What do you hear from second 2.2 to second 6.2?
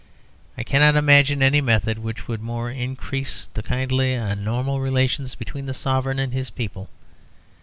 would more increase the kindly and normal relations between the Sovereign